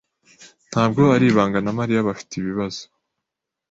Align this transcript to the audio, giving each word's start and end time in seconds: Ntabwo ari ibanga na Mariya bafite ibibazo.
Ntabwo 0.71 1.01
ari 1.15 1.25
ibanga 1.31 1.57
na 1.61 1.71
Mariya 1.79 2.05
bafite 2.07 2.31
ibibazo. 2.35 2.81